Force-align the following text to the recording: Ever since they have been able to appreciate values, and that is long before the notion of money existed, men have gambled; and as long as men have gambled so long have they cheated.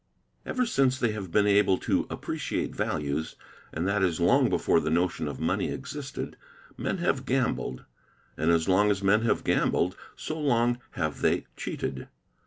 Ever 0.47 0.65
since 0.65 0.97
they 0.97 1.11
have 1.11 1.29
been 1.31 1.45
able 1.45 1.77
to 1.77 2.07
appreciate 2.09 2.73
values, 2.75 3.35
and 3.71 3.87
that 3.87 4.01
is 4.01 4.19
long 4.19 4.49
before 4.49 4.79
the 4.79 4.89
notion 4.89 5.27
of 5.27 5.39
money 5.39 5.69
existed, 5.69 6.37
men 6.75 6.97
have 6.97 7.23
gambled; 7.23 7.85
and 8.35 8.49
as 8.49 8.67
long 8.67 8.89
as 8.89 9.03
men 9.03 9.21
have 9.21 9.43
gambled 9.43 9.95
so 10.15 10.39
long 10.39 10.79
have 10.93 11.21
they 11.21 11.45
cheated. 11.55 12.07